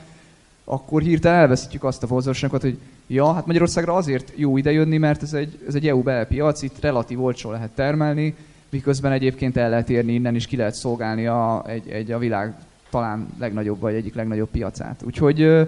[0.63, 5.23] akkor hirtelen elveszítjük azt a vonzóságot, hogy ja, hát Magyarországra azért jó ide jönni, mert
[5.23, 8.35] ez egy, ez egy EU belpiac, itt relatív olcsó lehet termelni,
[8.69, 12.53] miközben egyébként el lehet érni innen is ki lehet szolgálni a, egy, egy a világ
[12.89, 15.01] talán legnagyobb vagy egyik legnagyobb piacát.
[15.05, 15.67] Úgyhogy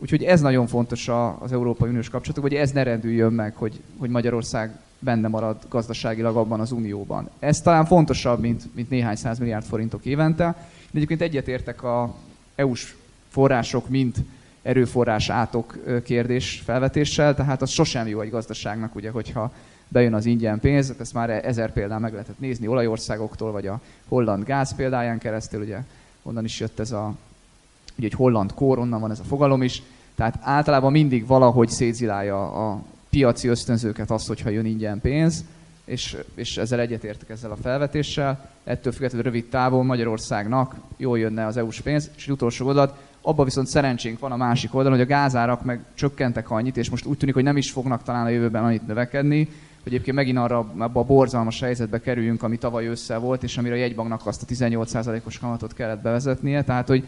[0.00, 1.08] Úgyhogy ez nagyon fontos
[1.38, 6.36] az Európai Uniós kapcsolatok, hogy ez ne rendüljön meg, hogy, hogy Magyarország benne marad gazdaságilag
[6.36, 7.30] abban az unióban.
[7.38, 10.44] Ez talán fontosabb, mint, mint néhány száz milliárd forintok évente.
[10.90, 12.14] De egyébként egyetértek a
[12.54, 12.94] EU-s
[13.28, 14.16] források, mint
[14.62, 19.52] erőforrás átok kérdés felvetéssel, tehát az sosem jó egy gazdaságnak, ugye, hogyha
[19.88, 24.44] bejön az ingyen pénz, ezt már ezer példán meg lehetett nézni olajországoktól, vagy a holland
[24.44, 25.78] gáz példáján keresztül, ugye
[26.22, 27.14] onnan is jött ez a
[27.98, 29.82] ugye egy holland kór, onnan van ez a fogalom is,
[30.14, 35.44] tehát általában mindig valahogy szétzilálja a piaci ösztönzőket az, hogyha jön ingyen pénz,
[35.84, 38.50] és, és ezzel egyetértek ezzel a felvetéssel.
[38.64, 43.44] Ettől függetlenül rövid távon Magyarországnak jól jönne az EU-s pénz, és egy utolsó gondolat, abban
[43.44, 47.16] viszont szerencsénk van a másik oldalon, hogy a gázárak meg csökkentek annyit, és most úgy
[47.16, 49.48] tűnik, hogy nem is fognak talán a jövőben annyit növekedni,
[49.82, 53.74] hogy egyébként megint arra abba a borzalmas helyzetbe kerüljünk, ami tavaly össze volt, és amire
[53.74, 56.62] a jegybanknak azt a 18%-os kamatot kellett bevezetnie.
[56.62, 57.04] Tehát, hogy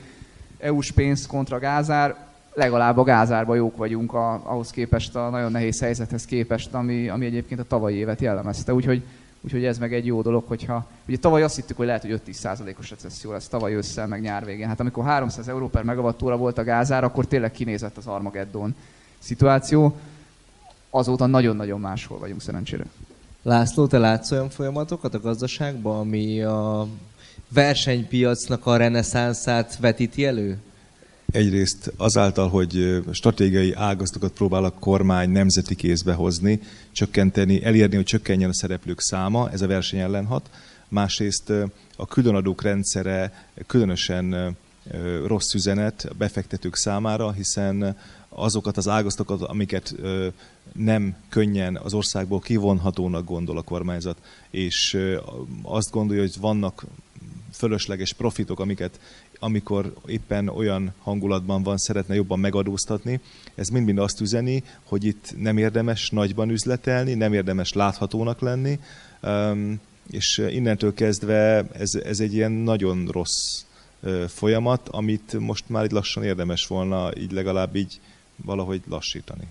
[0.61, 2.17] EU-s pénz kontra gázár,
[2.55, 7.27] legalább a gázárba jók vagyunk a, ahhoz képest, a nagyon nehéz helyzethez képest, ami, ami
[7.27, 8.75] egyébként a tavalyi évet jellemezte.
[8.75, 9.03] Úgyhogy,
[9.41, 10.87] úgyhogy ez meg egy jó dolog, hogyha...
[11.09, 14.67] Ugye tavaly azt hittük, hogy lehet, hogy 5-10%-os recesszió lesz tavaly ősszel, meg nyár végén.
[14.67, 18.75] Hát amikor 300 euró per megawattóra volt a gázár, akkor tényleg kinézett az Armageddon
[19.19, 19.97] szituáció.
[20.91, 22.85] Azóta nagyon-nagyon máshol vagyunk szerencsére.
[23.43, 26.87] László, te látsz olyan folyamatokat a gazdaságban, ami a
[27.53, 30.59] versenypiacnak a reneszánszát vetíti elő?
[31.33, 36.61] Egyrészt azáltal, hogy stratégiai ágazatokat próbál a kormány nemzeti kézbe hozni,
[36.93, 40.51] csökkenteni, elérni, hogy csökkenjen a szereplők száma, ez a verseny ellen hat.
[40.89, 41.53] Másrészt
[41.97, 44.57] a különadók rendszere különösen
[45.27, 47.97] rossz üzenet a befektetők számára, hiszen
[48.29, 49.95] azokat az ágazatokat, amiket
[50.73, 54.17] nem könnyen az országból kivonhatónak gondol a kormányzat,
[54.51, 54.99] és
[55.63, 56.85] azt gondolja, hogy vannak
[57.53, 59.01] fölösleges profitok, amiket
[59.39, 63.21] amikor éppen olyan hangulatban van, szeretne jobban megadóztatni.
[63.55, 68.79] Ez mind-mind azt üzeni, hogy itt nem érdemes nagyban üzletelni, nem érdemes láthatónak lenni,
[70.11, 73.65] és innentől kezdve ez, ez egy ilyen nagyon rossz
[74.27, 78.01] folyamat, amit most már így lassan érdemes volna így legalább így
[78.37, 79.45] valahogy lassítani.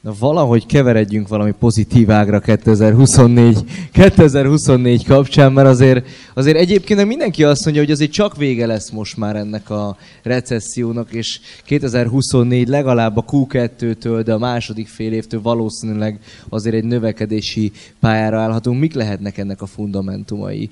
[0.00, 3.58] Na valahogy keveredjünk valami pozitív ágra 2024,
[3.92, 9.16] 2024 kapcsán, mert azért, azért egyébként mindenki azt mondja, hogy azért csak vége lesz most
[9.16, 16.20] már ennek a recessziónak, és 2024 legalább a Q2-től, de a második fél évtől valószínűleg
[16.48, 18.80] azért egy növekedési pályára állhatunk.
[18.80, 20.68] Mik lehetnek ennek a fundamentumai?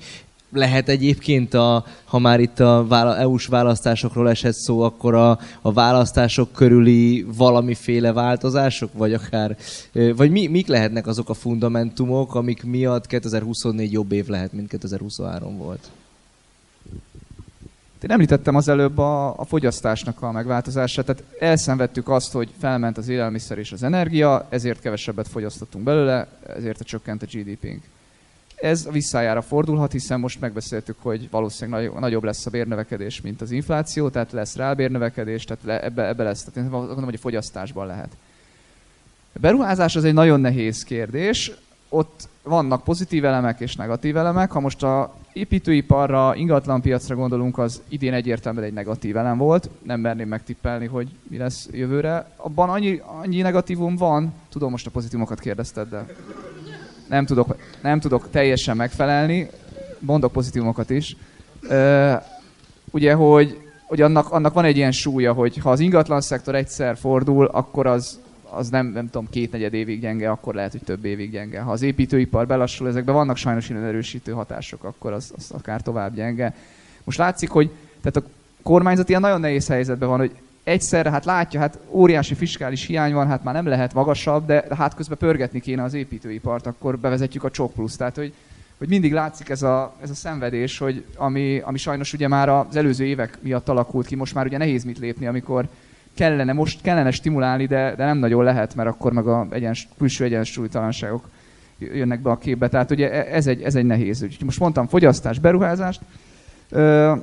[0.51, 2.85] Lehet egyébként, a, ha már itt a
[3.19, 9.57] EU-s választásokról esett szó, akkor a, a választások körüli valamiféle változások, vagy akár,
[10.15, 15.57] vagy mi, mik lehetnek azok a fundamentumok, amik miatt 2024 jobb év lehet, mint 2023
[15.57, 15.89] volt?
[18.03, 23.07] Én említettem az előbb a, a fogyasztásnak a megváltozását, tehát elszenvedtük azt, hogy felment az
[23.07, 27.83] élelmiszer és az energia, ezért kevesebbet fogyasztottunk belőle, ezért a csökkent a GDP-nk
[28.61, 34.09] ez visszájára fordulhat, hiszen most megbeszéltük, hogy valószínűleg nagyobb lesz a bérnövekedés, mint az infláció,
[34.09, 38.09] tehát lesz rá bérnövekedés, tehát ebbe, ebbe lesz, tehát én gondolom, hogy a fogyasztásban lehet.
[39.33, 41.51] A beruházás az egy nagyon nehéz kérdés,
[41.89, 44.51] ott vannak pozitív elemek és negatív elemek.
[44.51, 49.69] Ha most a építőiparra, ingatlanpiacra gondolunk, az idén egyértelműen egy negatív elem volt.
[49.83, 52.31] Nem merném megtippelni, hogy mi lesz jövőre.
[52.35, 56.05] Abban annyi, annyi negatívum van, tudom, most a pozitívokat kérdezted, de
[57.09, 59.49] nem tudok, nem tudok teljesen megfelelni,
[59.99, 61.15] mondok pozitívumokat is.
[62.91, 66.97] Ugye, hogy, hogy annak, annak van egy ilyen súlya, hogy ha az ingatlan szektor egyszer
[66.97, 68.19] fordul, akkor az,
[68.49, 71.59] az nem, nem tudom, két negyed évig gyenge, akkor lehet, hogy több évig gyenge.
[71.59, 76.15] Ha az építőipar belassul, ezekben vannak sajnos ilyen erősítő hatások, akkor az, az akár tovább
[76.15, 76.55] gyenge.
[77.03, 77.69] Most látszik, hogy
[78.01, 78.31] tehát a
[78.63, 80.31] kormányzat ilyen nagyon nehéz helyzetben van, hogy
[80.69, 84.95] egyszerre hát látja, hát óriási fiskális hiány van, hát már nem lehet magasabb, de hát
[84.95, 87.95] közben pörgetni kéne az építőipart, akkor bevezetjük a csok plusz.
[87.95, 88.33] Tehát, hogy,
[88.77, 92.75] hogy mindig látszik ez a, ez a szenvedés, hogy ami, ami sajnos ugye már az
[92.75, 95.67] előző évek miatt alakult ki, most már ugye nehéz mit lépni, amikor
[96.15, 100.23] kellene, most kellene stimulálni, de, de nem nagyon lehet, mert akkor meg a egyens, külső
[100.23, 101.29] egyensúlytalanságok
[101.77, 102.67] jönnek be a képbe.
[102.67, 104.37] Tehát ugye e, ez egy, ez egy nehéz ügy.
[104.43, 106.01] Most mondtam fogyasztás, beruházást.
[106.69, 107.13] Ö,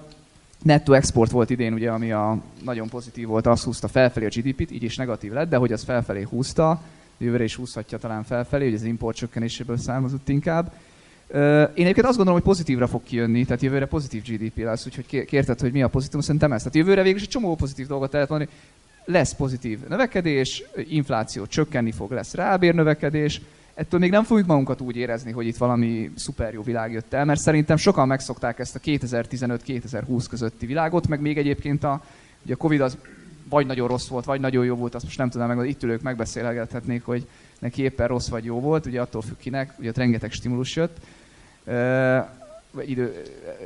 [0.66, 4.70] Netto export volt idén, ugye, ami a nagyon pozitív volt, azt húzta felfelé a GDP-t,
[4.70, 6.82] így is negatív lett, de hogy az felfelé húzta,
[7.18, 10.72] jövőre is húzhatja talán felfelé, hogy az import csökkenéséből származott inkább.
[11.74, 15.60] Én egyébként azt gondolom, hogy pozitívra fog kijönni, tehát jövőre pozitív GDP lesz, úgyhogy kérted,
[15.60, 16.58] hogy mi a pozitív, szerintem ez.
[16.58, 18.50] Tehát jövőre végül egy csomó pozitív dolgot lehet mondani.
[19.04, 23.40] Lesz pozitív növekedés, infláció csökkenni fog, lesz rábérnövekedés,
[23.76, 27.24] ettől még nem fogjuk magunkat úgy érezni, hogy itt valami szuper jó világ jött el,
[27.24, 32.02] mert szerintem sokan megszokták ezt a 2015-2020 közötti világot, meg még egyébként a,
[32.44, 32.96] ugye a Covid az
[33.48, 36.02] vagy nagyon rossz volt, vagy nagyon jó volt, azt most nem tudom meg, itt ülők
[36.02, 37.26] megbeszélgethetnék, hogy
[37.58, 40.96] neki éppen rossz vagy jó volt, ugye attól függ kinek, ugye ott rengeteg stimulus jött.
[41.64, 43.22] Uh, idő.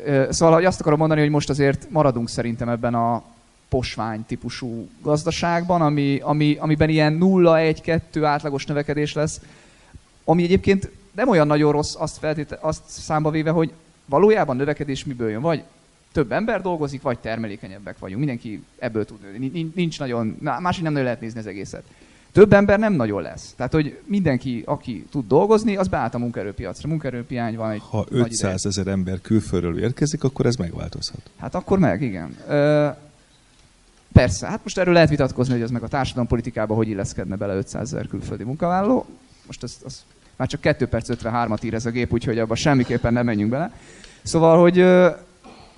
[0.07, 3.23] Uh, szóval hogy azt akarom mondani, hogy most azért maradunk szerintem ebben a
[3.69, 9.41] posvány típusú gazdaságban, ami, ami, amiben ilyen 0-1-2 átlagos növekedés lesz,
[10.25, 13.73] ami egyébként nem olyan nagyon rossz azt, feltéte, azt számba véve, hogy
[14.05, 15.41] valójában növekedés miből jön.
[15.41, 15.63] Vagy
[16.13, 18.19] több ember dolgozik, vagy termelékenyebbek vagyunk.
[18.19, 19.71] Mindenki ebből tud nőni.
[19.75, 21.83] Nincs nagyon, másik nem nagyon lehet nézni az egészet.
[22.33, 23.53] Több ember nem nagyon lesz.
[23.57, 26.89] Tehát, hogy mindenki, aki tud dolgozni, az beállt a munkaerőpiacra.
[26.89, 31.31] Munkaerőpiány van egy Ha 500 ezer ember külföldről érkezik, akkor ez megváltozhat.
[31.39, 32.37] Hát akkor meg, igen.
[32.49, 32.89] Ö,
[34.13, 37.93] persze, hát most erről lehet vitatkozni, hogy az meg a társadalompolitikába hogy illeszkedne bele 500
[37.93, 39.07] ezer külföldi munkavállaló.
[39.51, 40.03] Most az, az
[40.37, 43.73] már csak 2 perc 53-at ír ez a gép, úgyhogy abban semmiképpen nem menjünk bele.
[44.23, 44.85] Szóval, hogy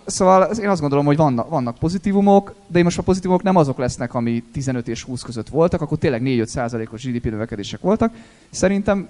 [0.04, 3.78] Szóval én azt gondolom, hogy vannak, vannak pozitívumok, de én most a pozitívumok nem azok
[3.78, 8.12] lesznek, ami 15 és 20 között voltak, akkor tényleg 4-5 százalékos GDP növekedések voltak.
[8.50, 9.08] Szerintem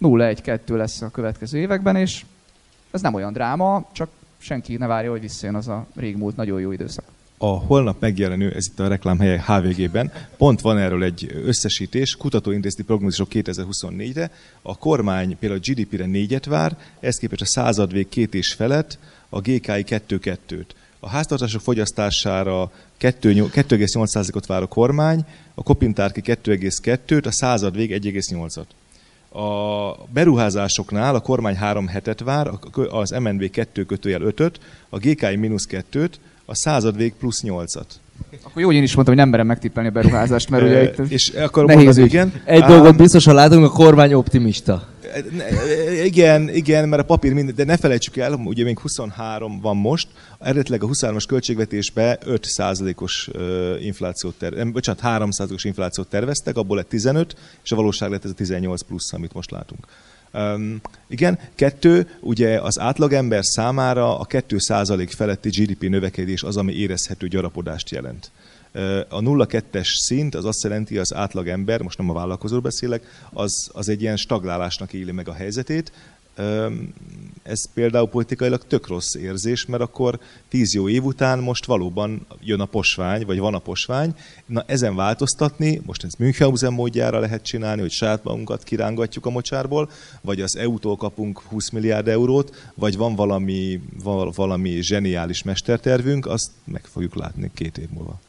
[0.00, 2.24] 0-1-2 lesz a következő években, és
[2.90, 6.72] ez nem olyan dráma, csak senki ne várja, hogy visszajön az a régmúlt nagyon jó
[6.72, 7.04] időszak
[7.42, 13.28] a holnap megjelenő, ez itt a reklámhelye HVG-ben, pont van erről egy összesítés, kutatóintézeti prognózisok
[13.32, 14.30] 2024-re,
[14.62, 18.98] a kormány például a GDP-re négyet vár, ez képest a századvég két és felett,
[19.28, 20.66] a GKI 2-2-t.
[21.00, 25.24] A háztartások fogyasztására 2,8%-ot vár a kormány,
[25.54, 28.66] a kopintárki 2,2-t, a századvég 1,8-at.
[29.42, 32.50] A beruházásoknál a kormány 3 hetet vár,
[32.90, 36.12] az MNB 2 kötőjel 5-öt, a GKI mínusz 2-t,
[36.50, 38.00] a század vég plusz nyolcat.
[38.42, 40.98] Akkor jó, hogy én is mondtam, hogy nem merem megtippelni a beruházást, mert ugye itt
[41.10, 42.42] és akkor nehéz mondani, igen.
[42.44, 44.88] Egy dolgot biztosan látunk, a kormány optimista.
[46.04, 50.08] Igen, igen, mert a papír minden, de ne felejtsük el, ugye még 23 van most,
[50.38, 53.30] eredetileg a 23-as költségvetésbe 5%-os
[53.80, 58.34] inflációt ter, bocsánat, 3%-os inflációt terveztek, abból lett 15, és a valóság lett ez a
[58.34, 59.86] 18 plusz, amit most látunk.
[60.32, 67.28] Um, igen, kettő, ugye az átlagember számára a 2% feletti GDP növekedés az, ami érezhető
[67.28, 68.30] gyarapodást jelent.
[69.08, 73.02] A 0,2-es szint az azt jelenti, az átlag ember, most nem a vállalkozóról beszélek,
[73.32, 75.92] az, az egy ilyen stagnálásnak éli meg a helyzetét,
[77.42, 80.18] ez például politikailag tök rossz érzés, mert akkor
[80.48, 84.14] tíz jó év után most valóban jön a posvány, vagy van a posvány.
[84.46, 89.90] Na ezen változtatni, most ez Münchhausen módjára lehet csinálni, hogy saját magunkat kirángatjuk a mocsárból,
[90.20, 93.80] vagy az EU-tól kapunk 20 milliárd eurót, vagy van valami,
[94.34, 98.20] valami zseniális mestertervünk, azt meg fogjuk látni két év múlva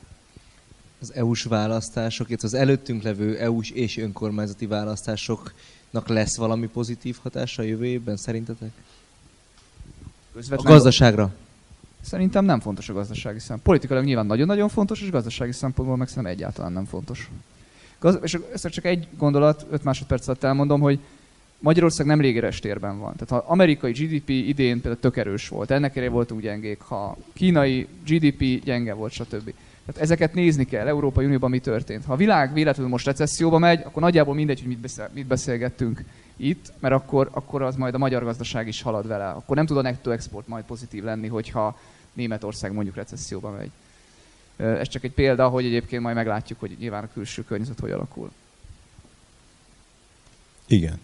[1.02, 7.62] az EU-s választások, illetve az előttünk levő EU-s és önkormányzati választásoknak lesz valami pozitív hatása
[7.62, 8.72] a jövő évben, szerintetek?
[10.34, 11.34] Közvetlen a gazdaságra?
[12.02, 13.64] Szerintem nem fontos a gazdasági szempont.
[13.64, 17.30] Politikailag nyilván nagyon-nagyon fontos, és gazdasági szempontból meg szerintem egyáltalán nem fontos.
[17.99, 20.99] Gaz- és ezt csak egy gondolat, 5 másodperc alatt elmondom, hogy
[21.60, 23.16] Magyarország nem légeres térben van.
[23.16, 27.88] Tehát ha amerikai GDP idén például tök erős volt, ennek elé voltunk gyengék, ha kínai
[28.06, 29.54] GDP gyenge volt, stb.
[29.86, 32.06] Tehát ezeket nézni kell, Európai Unióban mi történt.
[32.06, 36.04] Ha a világ véletlenül most recesszióba megy, akkor nagyjából mindegy, hogy mit, beszél, mit beszélgettünk
[36.38, 39.30] itt, mert akkor, akkor az majd a magyar gazdaság is halad vele.
[39.30, 41.80] Akkor nem tud a netto export majd pozitív lenni, hogyha
[42.14, 43.72] Németország mondjuk recesszióba megy.
[44.56, 48.32] Ez csak egy példa, hogy egyébként majd meglátjuk, hogy nyilván a külső környezet hogy alakul.
[50.68, 51.00] Igen.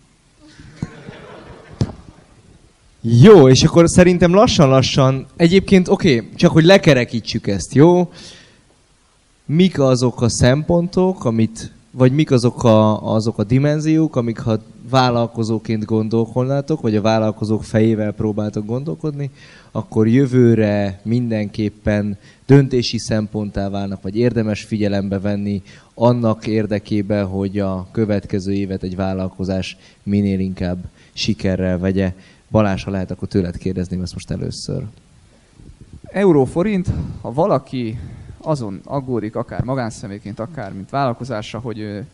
[3.02, 8.12] Jó, és akkor szerintem lassan-lassan, egyébként oké, okay, csak hogy lekerekítsük ezt, jó?
[9.48, 15.86] Mik azok a szempontok, amit, vagy mik azok a, azok a dimenziók, amik ha vállalkozóként
[15.86, 19.30] gondolkodnátok, vagy a vállalkozók fejével próbáltok gondolkodni,
[19.72, 25.62] akkor jövőre mindenképpen döntési szemponttá válnak, vagy érdemes figyelembe venni
[25.94, 30.78] annak érdekében, hogy a következő évet egy vállalkozás minél inkább
[31.14, 32.14] sikerrel vegye.
[32.52, 34.84] Balázs, ha lehet, akkor tőled kérdezném ezt most először.
[36.04, 36.90] Euró-forint,
[37.22, 38.00] ha valaki
[38.48, 42.06] azon aggódik, akár magánszemélyként, akár mint vállalkozása, hogy ő,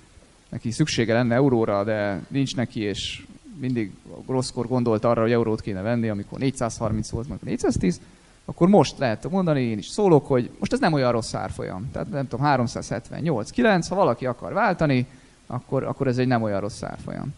[0.49, 3.25] neki szüksége lenne euróra, de nincs neki, és
[3.59, 3.91] mindig
[4.27, 7.99] rosszkor gondolt arra, hogy eurót kéne venni, amikor 430 volt, amikor 410,
[8.45, 11.89] akkor most lehet mondani, én is szólok, hogy most ez nem olyan rossz árfolyam.
[11.91, 15.07] Tehát nem tudom, 378, 9, ha valaki akar váltani,
[15.47, 17.34] akkor, akkor ez egy nem olyan rossz árfolyam.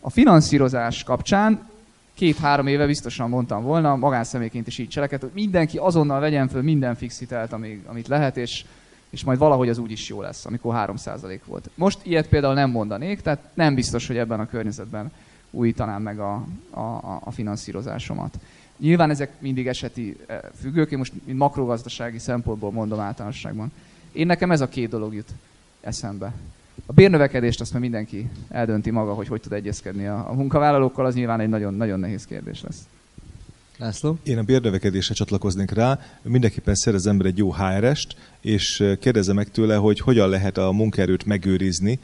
[0.00, 1.68] A finanszírozás kapcsán
[2.16, 6.94] két-három éve biztosan mondtam volna, magánszemélyként is így cseleket, hogy mindenki azonnal vegyen föl minden
[6.94, 8.64] fixitelt, amíg, amit lehet, és,
[9.10, 11.70] és majd valahogy az úgy is jó lesz, amikor 3% volt.
[11.74, 15.12] Most ilyet például nem mondanék, tehát nem biztos, hogy ebben a környezetben
[15.50, 18.38] újítanám meg a, a, a finanszírozásomat.
[18.78, 23.72] Nyilván ezek mindig eseti eh, függők, én most mint makrogazdasági szempontból mondom általánosságban.
[24.12, 25.28] Én nekem ez a két dolog jut
[25.80, 26.32] eszembe.
[26.86, 31.14] A bérnövekedést azt már mindenki eldönti maga, hogy hogy tud egyezkedni a, a munkavállalókkal, az
[31.14, 32.78] nyilván egy nagyon-nagyon nehéz kérdés lesz.
[33.78, 34.18] László?
[34.22, 36.00] Én a bérnövekedésre csatlakoznék rá.
[36.22, 41.24] Mindenképpen szerez ember egy jó HR-est, és kérdezze meg tőle, hogy hogyan lehet a munkaerőt
[41.24, 41.98] megőrizni,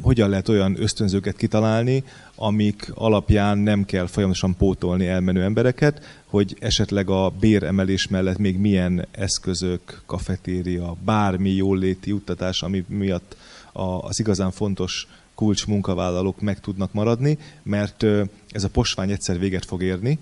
[0.00, 7.10] hogyan lehet olyan ösztönzőket kitalálni, amik alapján nem kell folyamatosan pótolni elmenő embereket, hogy esetleg
[7.10, 13.36] a béremelés mellett még milyen eszközök, kafetéria, bármi jóléti juttatás, ami miatt
[13.72, 18.02] az igazán fontos kulcs munkavállalók meg tudnak maradni, mert
[18.48, 20.18] ez a posvány egyszer véget fog érni,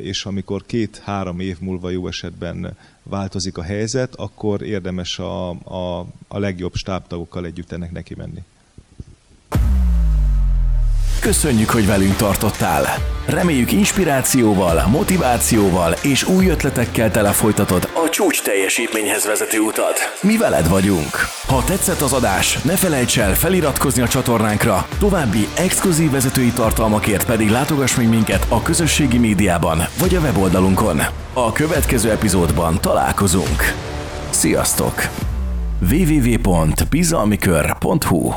[0.00, 6.38] és amikor két-három év múlva jó esetben változik a helyzet, akkor érdemes a, a, a
[6.38, 8.42] legjobb stábtagokkal együtt ennek neki menni.
[11.20, 12.86] Köszönjük, hogy velünk tartottál!
[13.26, 20.18] Reméljük inspirációval, motivációval és új ötletekkel tele folytatod a csúcs teljesítményhez vezető utat.
[20.22, 21.10] Mi veled vagyunk!
[21.46, 27.50] Ha tetszett az adás, ne felejts el feliratkozni a csatornánkra, további exkluzív vezetői tartalmakért pedig
[27.50, 31.00] látogass meg minket a közösségi médiában vagy a weboldalunkon.
[31.32, 33.74] A következő epizódban találkozunk.
[34.30, 35.08] Sziasztok!
[35.90, 38.32] www.bizalmikör.hu